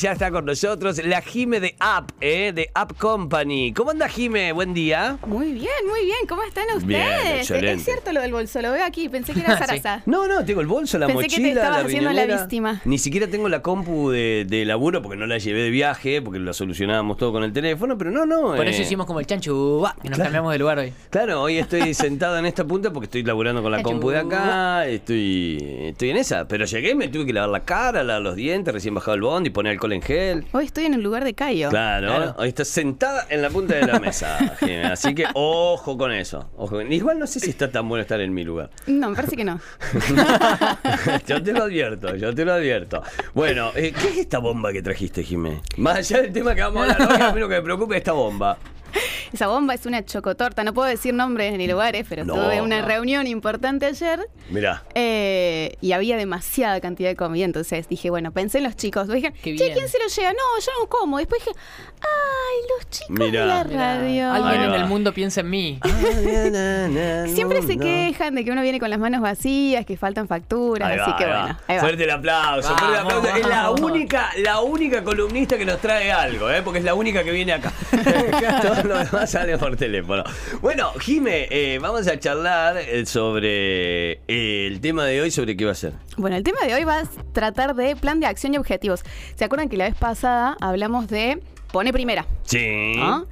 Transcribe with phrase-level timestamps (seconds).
[0.00, 2.52] Ya está con nosotros la Jime de App, ¿eh?
[2.54, 3.74] de App Company.
[3.74, 4.50] ¿Cómo anda Jime?
[4.52, 5.18] Buen día.
[5.26, 6.16] Muy bien, muy bien.
[6.26, 6.86] ¿Cómo están ustedes?
[6.86, 7.72] Bien, excelente.
[7.74, 9.10] Es cierto lo del bolso, lo veo aquí.
[9.10, 10.02] Pensé que era Sarasa.
[10.06, 12.80] No, no, tengo el bolso, la Pensé que te mochila, estabas la haciendo la víctima.
[12.86, 16.38] Ni siquiera tengo la compu de, de laburo porque no la llevé de viaje, porque
[16.38, 18.54] la solucionábamos todo con el teléfono, pero no, no.
[18.56, 20.28] Por eh, eso hicimos como el chanchu, va, que nos Claro.
[20.28, 20.94] cambiamos de lugar hoy.
[21.10, 24.86] Claro, hoy estoy sentado en esta punta porque estoy laburando con la compu de acá,
[24.86, 25.58] estoy,
[25.88, 26.48] estoy en esa.
[26.48, 29.46] Pero llegué, me tuve que lavar la cara, lavar los dientes, recién bajado el bond
[29.46, 30.44] y poner alcohol en gel.
[30.52, 31.68] Hoy estoy en el lugar de Cayo.
[31.70, 32.34] Claro, Claro.
[32.38, 36.50] hoy estás sentada en la punta de la mesa, Jimé, así que ojo con eso.
[36.56, 38.70] Ojo Igual no sé si está tan bueno estar en mi lugar.
[38.86, 39.60] No, me parece que no.
[41.26, 43.02] yo te lo advierto, yo te lo advierto.
[43.34, 45.60] Bueno, eh, ¿qué es esta bomba que trajiste, Jimé?
[45.76, 47.94] Más allá del tema que vamos a hablar hoy, a mí lo que me preocupa
[47.94, 48.58] es esta bomba.
[49.32, 50.64] Esa bomba es una chocotorta.
[50.64, 52.86] No puedo decir nombres ni lugares, pero No, tuve una no.
[52.86, 54.82] reunión importante ayer Mirá.
[54.94, 57.44] eh, y había demasiada cantidad de comida.
[57.44, 59.08] Entonces dije, bueno, pensé en los chicos.
[59.08, 59.74] Dije, Qué che, bien.
[59.74, 60.32] ¿quién se lo lleva?
[60.32, 61.18] No, yo no como.
[61.18, 61.56] Después dije,
[62.00, 63.40] ay, los chicos Mirá.
[63.42, 64.32] de la Mirá, radio.
[64.32, 65.78] Alguien en el mundo piensa en mí.
[67.34, 70.98] Siempre se quejan de que uno viene con las manos vacías, que faltan facturas, Ahí
[70.98, 71.40] así va, que ahí va.
[71.42, 71.58] bueno.
[71.68, 71.80] Ahí va.
[71.82, 73.36] Fuerte el aplauso, fuerte el aplauso.
[73.36, 76.62] Es la única, la única columnista que nos trae algo, ¿eh?
[76.62, 77.72] porque es la única que viene acá.
[78.84, 80.24] Lo demás sale por teléfono.
[80.60, 85.64] Bueno, Jime, eh, vamos a charlar eh, sobre eh, el tema de hoy, sobre qué
[85.64, 85.92] va a ser.
[86.16, 89.02] Bueno, el tema de hoy va a tratar de plan de acción y objetivos.
[89.36, 91.40] ¿Se acuerdan que la vez pasada hablamos de
[91.72, 92.26] pone primera?
[92.44, 92.94] Sí.
[92.96, 93.26] ¿no?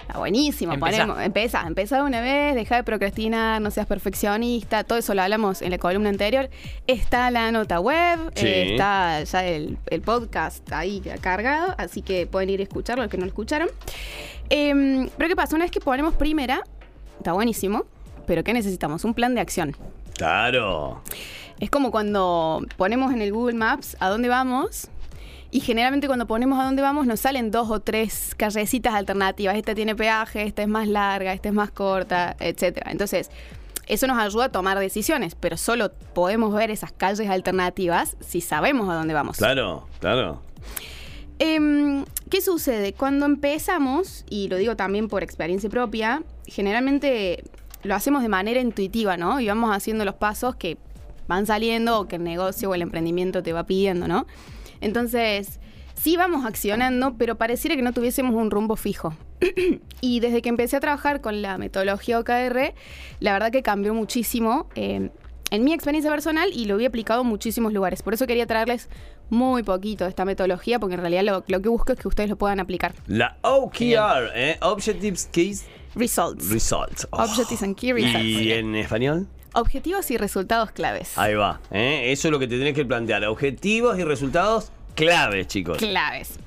[0.00, 0.72] Está buenísimo.
[0.72, 1.06] Empezá.
[1.06, 5.76] ponemos- una vez, deja de procrastinar, no seas perfeccionista, todo eso lo hablamos en la
[5.76, 6.48] columna anterior.
[6.86, 8.46] Está la nota web, Sí.
[8.46, 13.10] eh, está ya el, el podcast ahí cargado, así que pueden ir a escucharlo los
[13.10, 13.68] que no lo escucharon.
[14.50, 15.56] Em, pero ¿qué pasa?
[15.56, 16.62] Una vez que ponemos primera,
[17.18, 17.84] está buenísimo,
[18.26, 19.04] pero ¿qué necesitamos?
[19.04, 19.76] Un plan de acción.
[20.16, 21.02] Claro.
[21.60, 24.88] Es como cuando ponemos en el Google Maps a dónde vamos
[25.50, 29.56] y generalmente cuando ponemos a dónde vamos nos salen dos o tres callecitas alternativas.
[29.56, 32.90] Esta tiene peaje, esta es más larga, esta es más corta, etcétera.
[32.90, 33.30] Entonces,
[33.86, 38.88] eso nos ayuda a tomar decisiones, pero solo podemos ver esas calles alternativas si sabemos
[38.90, 39.38] a dónde vamos.
[39.38, 40.42] Claro, claro.
[41.38, 42.92] Em, ¿Qué sucede?
[42.92, 47.42] Cuando empezamos, y lo digo también por experiencia propia, generalmente
[47.82, 49.40] lo hacemos de manera intuitiva, ¿no?
[49.40, 50.76] Y vamos haciendo los pasos que
[51.26, 54.26] van saliendo o que el negocio o el emprendimiento te va pidiendo, ¿no?
[54.80, 55.60] Entonces,
[55.94, 59.14] sí vamos accionando, pero pareciera que no tuviésemos un rumbo fijo.
[60.00, 62.74] y desde que empecé a trabajar con la metodología OKR,
[63.20, 65.10] la verdad que cambió muchísimo eh,
[65.50, 68.02] en mi experiencia personal y lo vi aplicado en muchísimos lugares.
[68.02, 68.88] Por eso quería traerles
[69.30, 72.30] muy poquito de esta metodología, porque en realidad lo, lo que busco es que ustedes
[72.30, 72.94] lo puedan aplicar.
[73.06, 74.58] La OKR, ¿eh?
[74.62, 76.50] Objectives, Keys, Results.
[76.50, 77.08] Results.
[77.10, 77.24] Oh.
[77.24, 78.24] Objectives and Key Results.
[78.24, 79.26] ¿Y en español?
[79.54, 81.16] Objetivos y resultados claves.
[81.16, 81.60] Ahí va.
[81.70, 82.12] ¿eh?
[82.12, 83.24] Eso es lo que te tenés que plantear.
[83.24, 85.78] Objetivos y resultados claves, chicos.
[85.78, 86.38] Claves.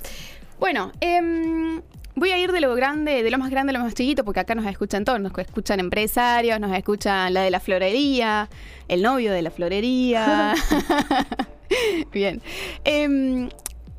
[0.59, 1.81] Bueno, em,
[2.21, 4.39] voy a ir de lo grande, de lo más grande a lo más chiquito, porque
[4.39, 8.47] acá nos escuchan todos, nos escuchan empresarios, nos escuchan la de la florería,
[8.87, 10.53] el novio de la florería.
[12.13, 12.39] Bien.
[12.83, 13.49] Em,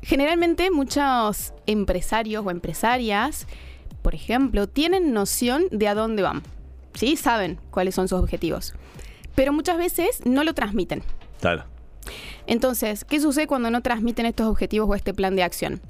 [0.01, 3.45] generalmente muchos empresarios o empresarias,
[4.01, 6.43] por ejemplo, tienen noción de a dónde van.
[6.93, 7.17] ¿Sí?
[7.17, 8.73] Saben cuáles son sus objetivos.
[9.35, 11.03] Pero muchas veces no lo transmiten.
[11.41, 11.65] Claro.
[12.47, 15.81] Entonces, ¿qué sucede cuando no transmiten estos objetivos o este plan de acción?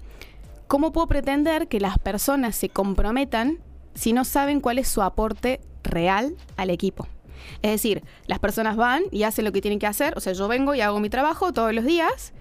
[0.73, 3.59] ¿Cómo puedo pretender que las personas se comprometan
[3.93, 7.07] si no saben cuál es su aporte real al equipo?
[7.61, 10.47] Es decir, las personas van y hacen lo que tienen que hacer, o sea, yo
[10.47, 12.33] vengo y hago mi trabajo todos los días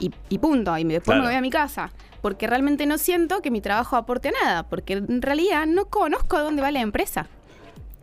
[0.00, 1.20] y, y punto, y después Claro.
[1.22, 1.92] me voy a mi casa,
[2.22, 6.40] porque realmente no siento que mi trabajo aporte nada, porque en realidad no conozco a
[6.40, 7.28] dónde va la empresa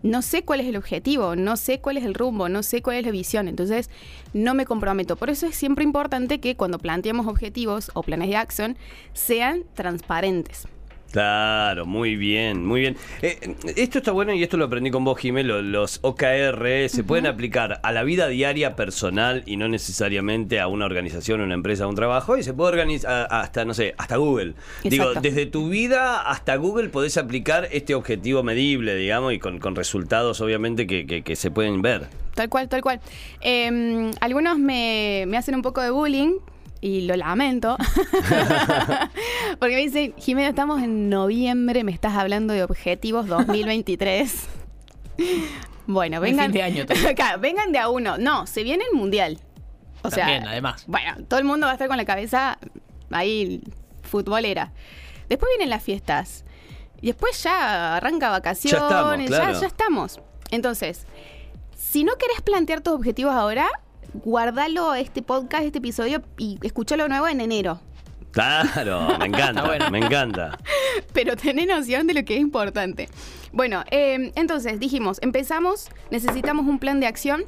[0.03, 2.97] no sé cuál es el objetivo, no sé cuál es el rumbo, no sé cuál
[2.97, 3.89] es la visión, entonces
[4.33, 5.15] no me comprometo.
[5.15, 8.77] Por eso es siempre importante que cuando planteemos objetivos o planes de acción
[9.13, 10.67] sean transparentes.
[11.11, 12.95] Claro, muy bien, muy bien.
[13.21, 13.37] Eh,
[13.75, 15.43] esto está bueno y esto lo aprendí con vos, Jimé.
[15.43, 20.67] lo- Los OKR se pueden aplicar a la vida diaria personal y no necesariamente a
[20.67, 22.37] una organización, una empresa, un trabajo.
[22.37, 24.53] Y se puede organizar hasta, no sé, hasta Google.
[24.83, 29.75] Digo, desde tu vida hasta Google podés aplicar este objetivo medible, digamos, y con, con
[29.75, 32.07] resultados, obviamente, que, que- que se pueden ver.
[32.35, 33.01] Tal cual, tal cual.
[33.41, 36.33] Eh, algunos me, me hacen un poco de bullying
[36.81, 37.77] y lo lamento.
[39.59, 44.47] Porque me dicen, Jimena, estamos en noviembre, me estás hablando de objetivos 2023.
[45.87, 46.47] bueno, vengan.
[46.47, 46.85] fin de año
[47.39, 48.17] vengan de a uno.
[48.17, 49.39] No, se viene el mundial.
[50.01, 50.83] O También, sea, además.
[50.87, 52.57] Bueno, todo el mundo va a estar con la cabeza
[53.11, 53.61] ahí
[54.01, 54.73] futbolera.
[55.29, 56.43] Después vienen las fiestas.
[56.99, 59.53] Y después ya arranca vacaciones, Ya estamos, claro.
[59.53, 60.19] ya, ya estamos.
[60.49, 61.05] Entonces,
[61.75, 63.67] si no querés plantear tus objetivos ahora,
[64.13, 67.79] guardalo este podcast, este episodio y escúchalo nuevo en enero.
[68.31, 69.91] Claro, me encanta, bueno.
[69.91, 70.57] me encanta.
[71.13, 73.09] Pero tené noción de lo que es importante.
[73.51, 77.43] Bueno, eh, entonces dijimos, empezamos, necesitamos un plan de acción.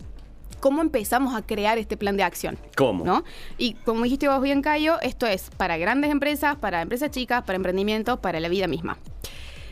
[0.60, 2.58] ¿Cómo empezamos a crear este plan de acción?
[2.78, 3.04] ¿Cómo?
[3.04, 3.26] ¿No?
[3.58, 7.58] Y como dijiste vos bien, Cayo, esto es para grandes empresas, para empresas chicas, para
[7.58, 8.98] emprendimientos, para la vida misma.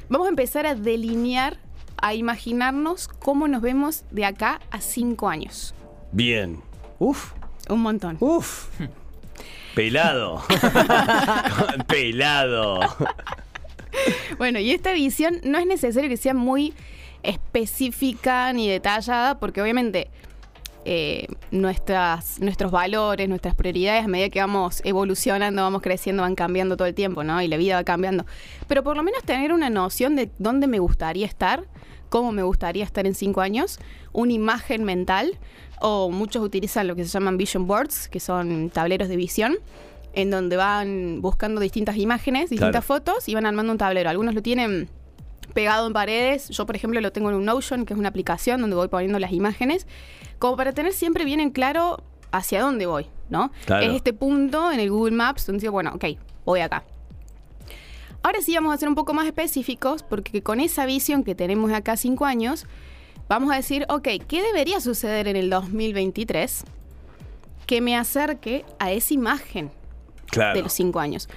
[0.09, 1.57] Vamos a empezar a delinear,
[1.95, 5.73] a imaginarnos cómo nos vemos de acá a cinco años.
[6.11, 6.61] Bien.
[7.01, 7.31] Uf,
[7.67, 8.17] Un montón.
[8.19, 8.67] uf.
[9.73, 10.43] Pelado.
[11.87, 12.79] Pelado.
[14.37, 16.75] Bueno, y esta visión no es necesario que sea muy
[17.23, 20.09] específica ni detallada, porque obviamente
[20.85, 26.77] eh, nuestras, nuestros valores, nuestras prioridades, a medida que vamos evolucionando, vamos creciendo, van cambiando
[26.77, 27.41] todo el tiempo, ¿no?
[27.41, 28.27] Y la vida va cambiando.
[28.67, 31.63] Pero por lo menos tener una noción de dónde me gustaría estar,
[32.11, 33.79] cómo me gustaría estar en cinco años,
[34.11, 35.39] una imagen mental,
[35.79, 39.55] o muchos utilizan lo que se llaman vision boards, que son tableros de visión
[40.13, 43.01] en donde van buscando distintas imágenes, distintas Claro.
[43.05, 44.09] fotos y van armando un tablero.
[44.09, 44.89] Algunos lo tienen
[45.53, 46.49] pegado en paredes.
[46.49, 49.17] Yo, por ejemplo, lo tengo en un Notion, que es una aplicación donde voy poniendo
[49.17, 49.87] las imágenes,
[50.37, 52.03] como para tener siempre bien en claro
[52.33, 53.51] hacia dónde voy, ¿no?
[53.65, 53.85] Claro.
[53.85, 56.05] Es este punto en el Google Maps donde digo, bueno, ok,
[56.43, 56.83] voy acá.
[58.23, 61.71] Ahora sí vamos a ser un poco más específicos, porque con esa visión que tenemos
[61.71, 62.65] acá cinco años,
[63.27, 66.63] vamos a decir, ok, ¿qué debería suceder en el 2023
[67.65, 69.71] que me acerque a esa imagen
[70.31, 70.55] Claro.
[70.55, 71.29] de los cinco años.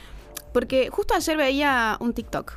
[0.52, 2.52] Porque justo ayer veía un TikTok.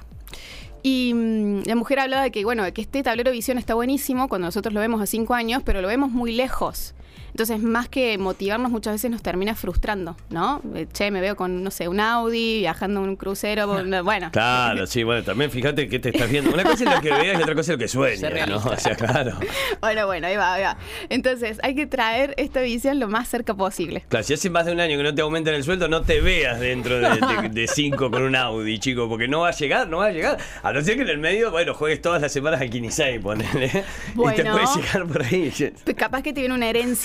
[0.83, 3.74] Y mm, la mujer hablaba de que, bueno, de que este tablero de visión está
[3.74, 6.94] buenísimo cuando nosotros lo vemos a cinco años, pero lo vemos muy lejos.
[7.31, 10.59] Entonces, más que motivarnos, muchas veces nos termina frustrando, ¿no?
[10.74, 13.68] Eh, Che, me veo con, no sé, un Audi, viajando en un crucero,
[14.04, 14.31] bueno.
[14.31, 16.51] Claro, sí, bueno, también fíjate que te estás viendo.
[16.51, 18.57] Una cosa es lo que veas y otra cosa es lo que sueñas, ¿no?
[18.71, 19.38] O sea, claro.
[19.81, 20.77] Bueno, bueno, ahí va, ahí va.
[21.09, 24.03] Entonces, hay que traer esta visión lo más cerca posible.
[24.10, 26.21] Claro, si hace más de un año que no te aumentan el sueldo, no te
[26.21, 29.88] veas dentro de, de- de cinco con un Audi, chico, porque no va a llegar,
[29.88, 30.38] no va a llegar.
[30.63, 33.65] A no ser que en el medio, bueno, juegues todas las semanas al 15, ponele.
[33.68, 33.83] Y te
[34.15, 34.51] Bueno.
[34.53, 35.53] puede llegar por ahí.
[35.95, 36.97] Capaz que te viene una herencia.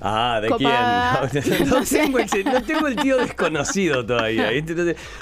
[0.00, 1.28] Ah, ¿de Copada.
[1.30, 1.68] quién?
[1.68, 1.98] No, No sé.
[2.00, 4.50] tengo el, no tengo el tío desconocido todavía.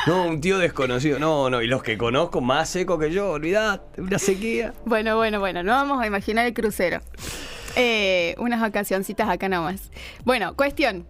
[0.07, 1.19] no, un tío desconocido.
[1.19, 1.63] No, no.
[1.63, 4.73] Y los que conozco más seco que yo, olvidate, una sequía.
[4.85, 7.01] Bueno, bueno, bueno, no vamos a imaginar el crucero.
[7.77, 9.91] Eh, unas vacacioncitas acá nomás.
[10.25, 11.07] Bueno, cuestión.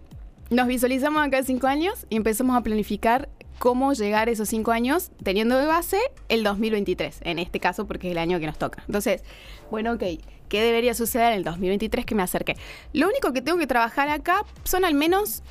[0.49, 3.27] Nos visualizamos acá cinco años y empezamos a planificar
[3.59, 5.99] cómo llegar a esos cinco años teniendo de base
[6.29, 8.83] el 2023, en este caso porque es el año que nos toca.
[8.87, 9.23] Entonces,
[9.71, 10.03] bueno, ok,
[10.49, 12.57] ¿qué debería suceder en el 2023 que me acerque?
[12.93, 15.43] Lo único que tengo que trabajar acá son al menos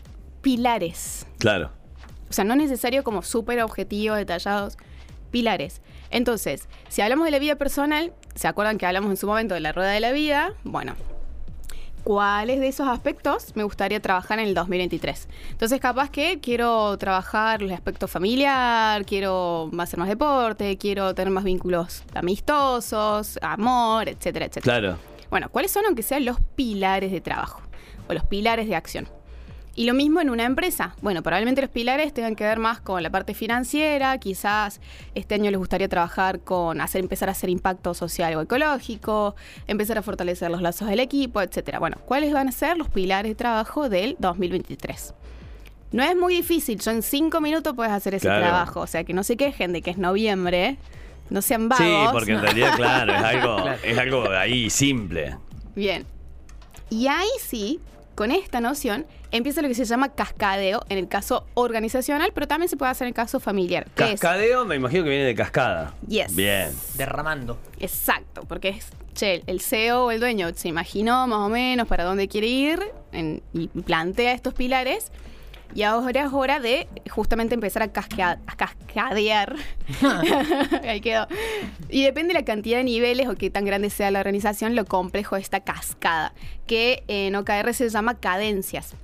[0.42, 1.26] pilares.
[1.38, 1.72] Claro.
[2.28, 4.76] O sea, no es necesario como súper objetivos, detallados,
[5.30, 5.80] pilares.
[6.10, 9.60] Entonces, si hablamos de la vida personal, ¿se acuerdan que hablamos en su momento de
[9.60, 10.54] la rueda de la vida?
[10.64, 10.94] Bueno,
[12.06, 15.26] ¿cuáles de esos aspectos me gustaría trabajar en el 2023?
[15.50, 21.42] Entonces, capaz que quiero trabajar los aspectos familiar, quiero hacer más deporte, quiero tener más
[21.42, 24.78] vínculos amistosos, amor, etcétera, etcétera.
[24.78, 24.98] Claro.
[25.30, 27.60] Bueno, ¿cuáles son aunque sean los pilares de trabajo
[28.08, 29.08] o los pilares de acción?
[29.78, 30.96] Y lo mismo en una empresa.
[31.02, 34.80] Bueno, probablemente los pilares tengan que ver más con la parte financiera, quizás
[35.14, 39.36] este año les gustaría trabajar con hacer empezar a hacer impacto social o ecológico,
[39.66, 41.78] empezar a fortalecer los lazos del equipo, etcétera.
[41.78, 45.12] Bueno, ¿cuáles van a ser los pilares de trabajo del 2023?
[45.92, 48.42] No es muy difícil, yo en cinco minutos puedes hacer ese Claro.
[48.44, 50.78] trabajo, o sea que no se quejen de que es noviembre,
[51.28, 51.86] no sean vagos.
[51.86, 53.78] Sí, porque en realidad, claro, es algo, Claro.
[53.84, 55.36] es algo ahí simple.
[55.74, 56.06] Bien.
[56.88, 57.78] Y ahí sí,
[58.16, 62.68] con esta noción, empieza lo que se llama cascadeo en el caso organizacional, pero también
[62.68, 63.84] se puede hacer en el caso familiar.
[63.94, 65.94] que es- Cascadeo, me imagino que viene de cascada.
[66.08, 66.34] Yes.
[66.34, 66.70] Bien.
[66.96, 67.58] Derramando.
[67.78, 72.04] exacto, porque es, che, el CEO o el dueño se imaginó más o menos para
[72.04, 72.80] dónde quiere ir
[73.12, 75.12] en- y plantea estos pilares.
[75.74, 79.56] Y ahora es hora de justamente empezar a, casquea- a cascadear.
[80.84, 81.26] Ahí quedó.
[81.88, 84.84] Y depende de la cantidad de niveles o qué tan grande sea la organización, lo
[84.84, 86.32] complejo de esta cascada,
[86.66, 88.94] que en OKR se llama cadencias.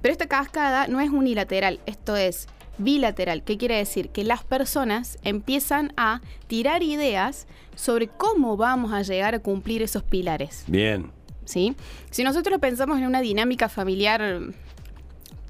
[0.00, 2.46] Pero esta cascada no es unilateral, esto es
[2.78, 3.42] bilateral.
[3.42, 4.10] ¿Qué quiere decir?
[4.10, 10.04] Que las personas empiezan a tirar ideas sobre cómo vamos a llegar a cumplir esos
[10.04, 10.64] pilares.
[10.68, 11.10] Bien.
[11.44, 11.74] ¿sí?
[12.10, 14.52] Si nosotros lo pensamos en una dinámica familiar eh,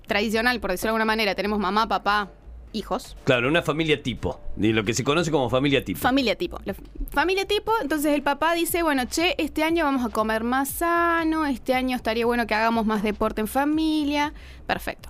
[0.09, 2.31] tradicional, por decirlo de alguna manera, tenemos mamá, papá,
[2.73, 3.17] hijos.
[3.25, 4.41] Claro, una familia tipo.
[4.57, 6.01] De lo que se conoce como familia tipo.
[6.01, 6.59] Familia tipo.
[6.65, 6.75] La
[7.11, 11.47] familia tipo, entonces el papá dice, bueno, che, este año vamos a comer más sano,
[11.47, 14.33] este año estaría bueno que hagamos más deporte en familia.
[14.67, 15.09] Perfecto.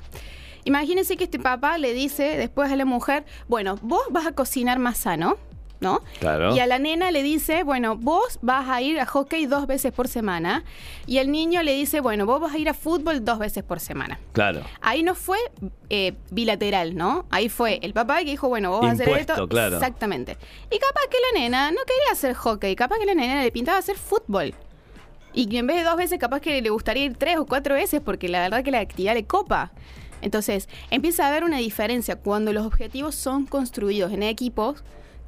[0.64, 4.78] Imagínense que este papá le dice después a la mujer, bueno, vos vas a cocinar
[4.78, 5.38] más sano
[5.80, 6.02] ¿no?
[6.20, 6.54] Claro.
[6.54, 9.92] Y a la nena le dice, bueno, vos vas a ir a hockey dos veces
[9.92, 10.64] por semana.
[11.06, 13.80] Y el niño le dice, bueno, vos vas a ir a fútbol dos veces por
[13.80, 14.18] semana.
[14.32, 14.62] Claro.
[14.80, 15.38] Ahí no fue
[15.90, 17.26] eh, bilateral, ¿no?
[17.30, 19.48] Ahí fue el papá que dijo, bueno, vos vas a hacer esto.
[19.48, 19.76] claro.
[19.76, 20.36] Exactamente.
[20.70, 23.78] Y capaz que la nena no quería hacer hockey, capaz que la nena le pintaba
[23.78, 24.54] hacer fútbol.
[25.34, 28.00] Y en vez de dos veces, capaz que le gustaría ir tres o cuatro veces,
[28.00, 29.72] porque la verdad que la actividad le copa.
[30.20, 34.82] Entonces, empieza a haber una diferencia cuando los objetivos son construidos en equipos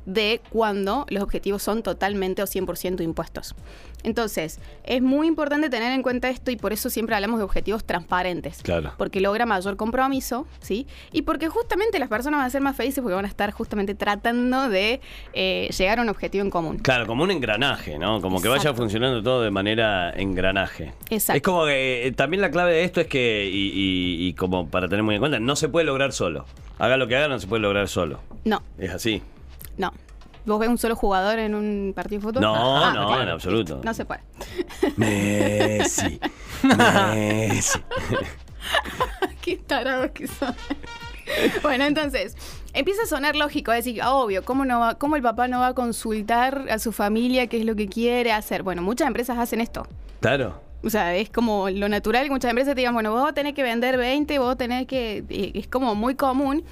[0.07, 3.54] de cuando los objetivos son totalmente o 100% impuestos.
[4.02, 7.85] Entonces, es muy importante tener en cuenta esto y por eso siempre hablamos de objetivos
[7.85, 8.62] transparentes.
[8.62, 8.92] Claro.
[8.97, 10.87] Porque logra mayor compromiso, ¿sí?
[11.12, 13.95] Y porque justamente las personas van a ser más felices porque van a estar justamente
[13.95, 15.00] tratando de
[15.35, 16.78] eh, llegar a un objetivo en común.
[16.78, 18.23] Claro, como un engranaje, ¿no?
[18.23, 20.95] Como que vaya funcionando todo de manera engranaje.
[21.11, 21.37] Exacto.
[21.37, 24.66] Es como que eh, también la clave de esto es que, y, y- y como
[24.69, 26.47] para tener muy en cuenta, no se puede lograr solo.
[26.78, 28.21] Haga lo que haga, no se puede lograr solo.
[28.47, 29.23] No, Es así.
[29.80, 29.92] No.
[30.46, 32.42] ¿Vos ves un solo jugador en un partido de fútbol?
[32.42, 33.80] No, Ah, no, en absoluto.
[33.84, 34.22] No se puede.
[34.96, 36.18] Messi.
[36.62, 37.78] Messi.
[39.42, 40.54] Qué tarados que son.
[41.62, 42.37] bueno, entonces,
[42.72, 45.68] empieza a sonar lógico, a decir, obvio, ¿cómo, no va, ¿cómo el papá no va
[45.68, 48.62] a consultar a su familia qué es lo que quiere hacer?
[48.62, 49.87] Bueno, muchas empresas hacen esto.
[50.20, 50.60] Claro.
[50.82, 53.62] O sea, es como lo natural que muchas empresas te digan, bueno, vos tenés que
[53.62, 55.25] vender 20, vos tenés que...
[55.54, 56.64] Es como muy común.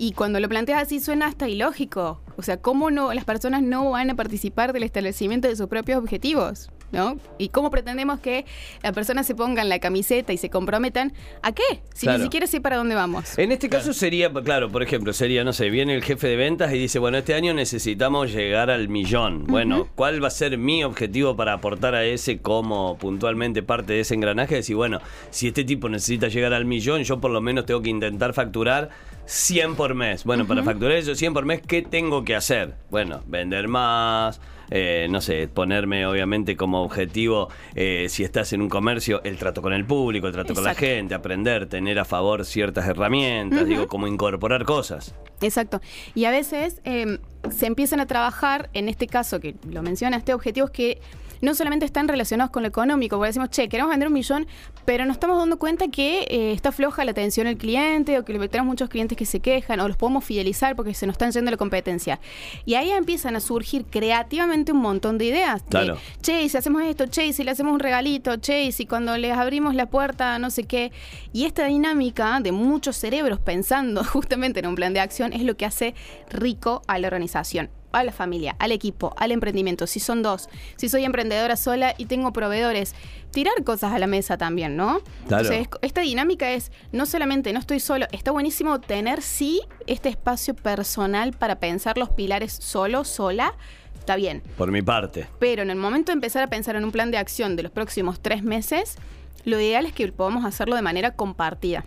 [0.00, 2.20] Y cuando lo planteas así suena hasta ilógico.
[2.36, 5.98] O sea, ¿cómo no las personas no van a participar del establecimiento de sus propios
[5.98, 6.70] objetivos?
[6.90, 7.18] ¿No?
[7.36, 8.46] ¿Y cómo pretendemos que
[8.82, 11.62] las personas se pongan la camiseta y se comprometan a qué?
[11.92, 12.18] Si Claro.
[12.18, 13.38] ni siquiera sé para dónde vamos.
[13.38, 16.72] En este caso sería, claro, por ejemplo, sería, no sé, viene el jefe de ventas
[16.72, 19.44] y dice, bueno, este año necesitamos llegar al millón.
[19.46, 24.00] Bueno, ¿cuál va a ser mi objetivo para aportar a ese como puntualmente parte de
[24.00, 24.54] ese engranaje?
[24.54, 27.90] Decir, bueno, si este tipo necesita llegar al millón, yo por lo menos tengo que
[27.90, 28.88] intentar facturar
[29.26, 30.24] 100 por mes.
[30.24, 32.74] Bueno, para facturar esos 100 por mes, ¿qué tengo que hacer?
[32.90, 34.40] Bueno, vender más.
[34.70, 39.62] Eh, no sé, ponerme obviamente como objetivo, eh, si estás en un comercio, el trato
[39.62, 43.88] con el público, el trato con la gente, aprender, tener a favor ciertas herramientas, digo,
[43.88, 45.14] como incorporar cosas.
[45.40, 45.80] Exacto.
[46.14, 47.18] Y a veces eh,
[47.50, 51.00] se empiezan a trabajar, en este caso que lo mencionaste, objetivos que
[51.40, 54.46] no solamente están relacionados con lo económico, porque decimos, che, queremos vender un millón,
[54.84, 58.32] pero nos estamos dando cuenta que eh, está floja la atención al cliente o que
[58.48, 61.50] tenemos muchos clientes que se quejan o los podemos fidelizar porque se nos están yendo
[61.50, 62.20] la competencia.
[62.64, 65.62] Y ahí empiezan a surgir creativamente un montón de ideas.
[65.64, 65.98] de, Claro.
[66.22, 68.86] che, y si hacemos esto, che, y si le hacemos un regalito, che, y si
[68.86, 70.92] cuando les abrimos la puerta, no sé qué.
[71.32, 75.56] Y esta dinámica de muchos cerebros pensando justamente en un plan de acción es lo
[75.56, 75.94] que hace
[76.30, 80.88] rico a la organización a la familia, al equipo, al emprendimiento, si son dos, si
[80.88, 82.94] soy emprendedora sola y tengo proveedores,
[83.30, 85.00] tirar cosas a la mesa también, ¿no?
[85.26, 85.44] Claro.
[85.44, 90.54] Entonces, esta dinámica es, no solamente no estoy solo, está buenísimo tener sí este espacio
[90.54, 93.54] personal para pensar los pilares solo, sola,
[93.98, 94.42] está bien.
[94.56, 95.26] Por mi parte.
[95.38, 97.72] Pero en el momento de empezar a pensar en un plan de acción de los
[97.72, 98.96] próximos tres meses,
[99.44, 101.84] lo ideal es que podamos hacerlo de manera compartida.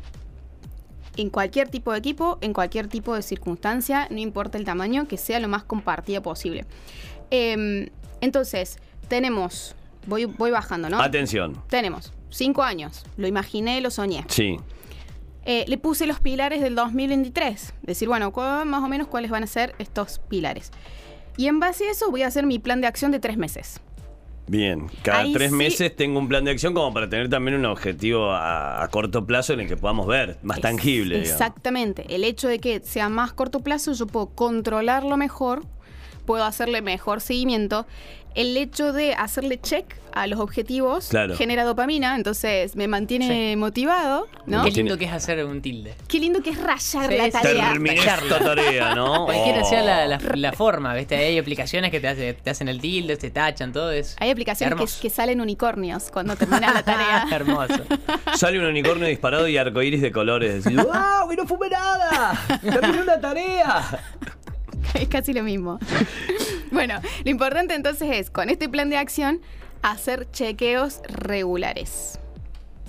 [1.17, 5.17] En cualquier tipo de equipo, en cualquier tipo de circunstancia, no importa el tamaño, que
[5.17, 6.65] sea lo más compartida posible.
[7.29, 7.87] Em,
[8.21, 8.77] entonces,
[9.07, 9.75] tenemos,
[10.07, 11.01] voy, voy bajando, ¿no?
[11.01, 11.61] Atención.
[11.69, 14.25] Tenemos cinco años, lo imaginé, lo soñé.
[14.29, 14.57] Sí.
[15.45, 17.73] Eh, le puse los pilares del 2023.
[17.83, 18.31] Decir, bueno,
[18.65, 20.71] más o menos cuáles van a ser estos pilares.
[21.37, 23.81] Y en base a eso voy a hacer mi plan de acción de tres meses.
[24.51, 24.87] Bien.
[25.01, 25.55] Cada Ahí tres sí.
[25.55, 29.25] meses tengo un plan de acción como para tener también un objetivo a, a corto
[29.25, 31.15] plazo en el que podamos ver, más Es- tangible.
[31.21, 31.31] digamos.
[31.31, 32.13] Exactamente.
[32.13, 35.63] El hecho de que sea más corto plazo, yo puedo controlarlo mejor,
[36.25, 37.85] puedo hacerle mejor seguimiento.
[38.35, 41.35] El hecho de hacerle check a los objetivos Claro.
[41.37, 44.63] genera dopamina, entonces me mantiene motivado, ¿no?
[44.65, 45.95] Qué lindo que es hacer un tilde.
[46.07, 47.31] Qué lindo que es rayar Sí, la sí.
[47.31, 47.69] tarea.
[47.71, 49.25] Terminé esta tarea, ¿no?
[49.25, 49.69] Cualquiera Oh.
[49.69, 51.15] sea la, la- la forma, ¿viste?
[51.15, 54.15] Hay aplicaciones que te, hace- te hacen el tilde, te tachan, todo eso.
[54.19, 57.27] Hay aplicaciones que, salen unicornios cuando termina la tarea.
[57.31, 57.83] Hermoso.
[58.35, 60.63] Sale un unicornio disparado y arcoíris de colores.
[60.63, 61.31] Decís, ¡Wow!
[61.31, 62.37] ¡Y no fumé nada!
[62.61, 63.99] ¡Terminé una tarea!
[64.99, 65.79] es casi lo mismo.
[66.71, 69.41] bueno, lo importante entonces es, con este plan de acción,
[69.81, 72.19] hacer chequeos regulares.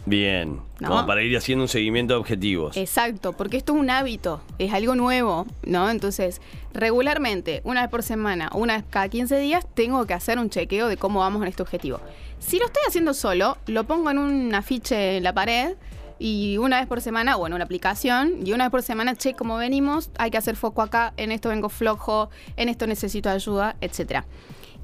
[0.04, 0.61] Bien.
[0.80, 0.88] No.
[0.88, 2.76] Como para ir haciendo un seguimiento de objetivos.
[2.76, 5.90] Exacto, porque esto es un hábito, es algo nuevo, ¿no?
[5.90, 6.40] Entonces,
[6.75, 10.88] regularmente, una vez por semana, una vez cada 15 días, tengo que hacer un chequeo
[10.88, 12.00] de cómo vamos en este objetivo.
[12.40, 15.76] Si lo estoy haciendo solo, lo pongo en un afiche en la pared
[16.25, 19.35] y una vez por semana, o en una aplicación, y una vez por semana, che,
[19.35, 23.75] cómo venimos, hay que hacer foco acá, en esto vengo flojo, en esto necesito ayuda,
[23.81, 24.25] etcétera.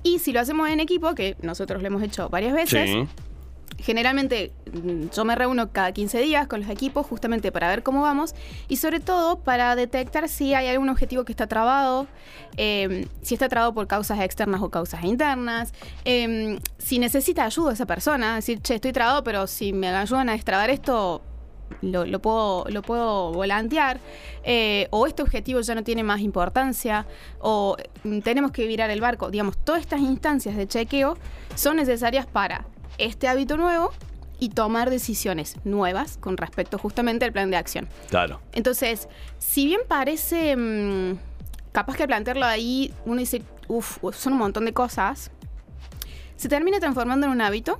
[0.02, 3.06] Y si lo hacemos en equipo, que nosotros lo hemos hecho varias veces, Sí.
[3.78, 8.02] generalmente mm, yo me reúno cada 15 días con los equipos justamente para ver cómo
[8.02, 8.34] vamos
[8.66, 12.08] y sobre todo para detectar si hay algún objetivo que está trabado,
[12.56, 15.72] eh, si está trabado por causas externas o causas internas,
[16.04, 20.32] eh, si necesita ayuda esa persona, decir, che, estoy trabado, pero si me ayudan a
[20.32, 21.22] destrabar esto,
[21.82, 24.00] lo, lo puedo, lo puedo volantear,
[24.44, 27.06] eh, o este objetivo ya no tiene más importancia,
[27.40, 29.30] o mm, tenemos que virar el barco.
[29.30, 31.16] Digamos, todas estas instancias de chequeo
[31.54, 32.64] son necesarias para
[32.98, 33.90] este hábito nuevo
[34.40, 37.88] y tomar decisiones nuevas con respecto justamente al plan de acción.
[38.08, 38.40] Claro.
[38.52, 39.08] Entonces,
[39.38, 41.18] si bien parece mm,
[41.72, 45.30] capaz que plantearlo ahí, uno dice, uff, son un montón de cosas,
[46.36, 47.78] se termina transformando en un hábito.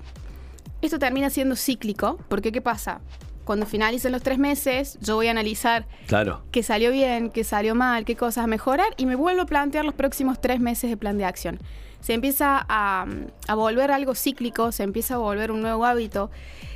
[0.83, 3.01] Esto termina siendo cíclico, porque ¿qué pasa?
[3.49, 6.43] Cuando finalicen los tres meses, yo voy a analizar Claro.
[6.51, 9.95] qué salió bien, qué salió mal, qué cosas mejorar y me vuelvo a plantear los
[9.95, 11.59] próximos tres meses de plan de acción.
[12.03, 13.07] Se empieza a,
[13.47, 16.31] a volver algo cíclico, se empieza a volver un nuevo hábito,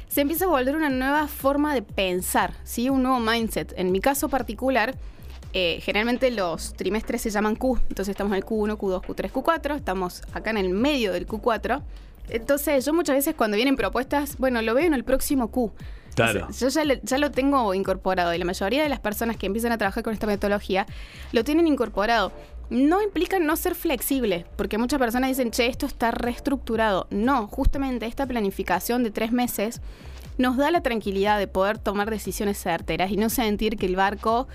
[0.08, 2.88] se empieza a volver una nueva forma de pensar, ¿sí?
[2.88, 3.74] un nuevo mindset.
[3.76, 4.94] En mi caso particular,
[5.52, 9.76] eh, generalmente los trimestres se llaman Q, entonces estamos en el Q1, Q2, Q3, Q4,
[9.76, 11.82] estamos acá en el medio del Q4.
[12.30, 15.70] Entonces yo muchas veces cuando vienen propuestas, bueno, lo veo en el próximo Q.
[16.14, 16.48] Claro.
[16.58, 19.78] Yo ya, ya lo tengo incorporado y la mayoría de las personas que empiezan a
[19.78, 20.86] trabajar con esta metodología
[21.32, 22.32] lo tienen incorporado.
[22.70, 27.06] No implica no ser flexible, porque muchas personas dicen, che, esto está reestructurado.
[27.10, 29.80] No, justamente esta planificación de tres meses
[30.38, 34.48] nos da la tranquilidad de poder tomar decisiones certeras y no sentir que el barco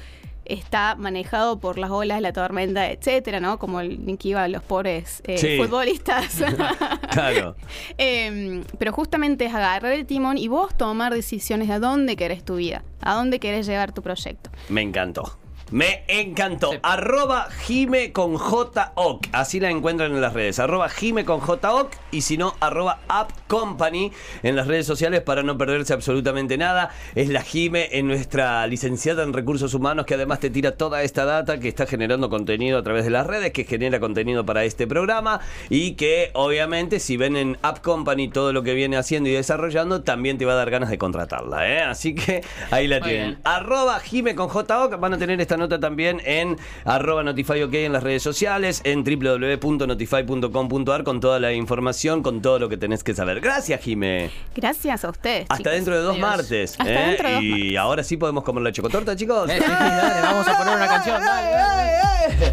[0.49, 3.59] está manejado por las olas, la tormenta, etcétera, ¿no?
[3.59, 5.57] Como el que iba a los pobres eh, Sí.
[5.57, 6.41] futbolistas.
[7.11, 7.55] Claro.
[7.97, 12.43] Em, pero justamente es agarrar el timón y vos tomar decisiones de a dónde querés
[12.43, 14.49] tu vida, a dónde querés llevar tu proyecto.
[14.69, 15.37] Me encantó.
[15.71, 16.71] Me encantó.
[16.71, 16.79] Sí.
[16.81, 19.27] Arroba Jime con J-Oc.
[19.33, 20.59] Así la encuentran en las redes.
[20.59, 21.91] Arroba Jime con J-Oc.
[22.11, 24.11] Y si no, arroba App Company
[24.43, 26.91] en las redes sociales para no perderse absolutamente nada.
[27.15, 31.25] Es la Jime, en nuestra licenciada en recursos humanos, que además te tira toda esta
[31.25, 34.87] data que está generando contenido a través de las redes, que genera contenido para este
[34.87, 35.41] programa.
[35.69, 40.01] Y que obviamente, si ven en App Company todo lo que viene haciendo y desarrollando,
[40.03, 41.67] también te va a dar ganas de contratarla.
[41.69, 41.81] ¿eh?
[41.81, 42.41] Así que
[42.71, 43.27] ahí la Muy tienen.
[43.31, 43.41] bien.
[43.43, 44.97] Arroba Jime con JOC.
[44.99, 51.03] Van a tener esta nota también en arroba NotifyOK en las redes sociales, en www.notify.com.ar
[51.03, 53.39] con toda la información, con todo lo que tenés que saber.
[53.41, 54.31] Gracias, Jime.
[54.55, 55.41] Gracias a ustedes.
[55.49, 55.71] Hasta chicos.
[55.73, 56.29] dentro de dos Adiós.
[56.29, 56.71] martes.
[56.79, 57.07] Hasta ¿eh?
[57.07, 57.77] dentro de dos y martes.
[57.77, 59.49] ahora sí podemos comer la chocotorta, chicos.
[59.49, 61.21] Eh, sí, sí, dale, vamos a poner una canción.
[61.21, 62.51] dale, dale.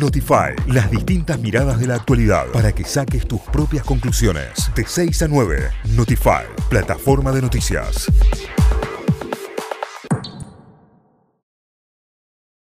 [0.00, 4.70] Notify, las distintas miradas de la actualidad para que saques tus propias conclusiones.
[4.74, 8.10] De 6 a 9, Notify, plataforma de noticias.